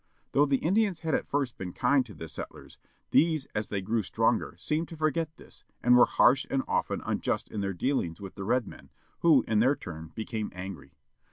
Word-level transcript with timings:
Though 0.31 0.47
the 0.47 0.57
Indians 0.57 1.01
had 1.01 1.13
at 1.13 1.27
first 1.27 1.59
been 1.59 1.73
kind 1.73 2.03
to 2.07 2.15
the 2.15 2.27
settlers, 2.27 2.79
these 3.11 3.45
as 3.53 3.67
they 3.69 3.81
grew 3.83 4.01
stronger 4.01 4.55
seemed 4.57 4.87
to 4.87 4.97
forget 4.97 5.37
this, 5.37 5.63
and 5.83 5.95
were 5.95 6.07
harsh 6.07 6.43
and 6.49 6.63
often 6.67 7.03
unjust 7.05 7.51
in 7.51 7.61
their 7.61 7.73
dealings 7.73 8.19
with 8.19 8.33
the 8.33 8.43
red 8.43 8.65
men, 8.67 8.89
who 9.19 9.43
in 9.47 9.59
their 9.59 9.75
turn 9.75 10.07
became 10.15 10.51
angry. 10.55 10.95